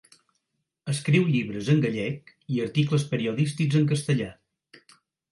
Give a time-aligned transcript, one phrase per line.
[0.93, 4.31] Escriu llibres en gallec i articles periodístics en castellà.